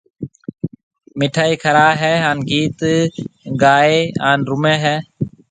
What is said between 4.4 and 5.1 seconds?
رُمَي ھيََََ